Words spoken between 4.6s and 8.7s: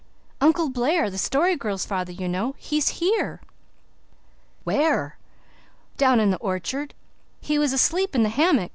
"WHERE?" "Down in the orchard. He was asleep in the hammock.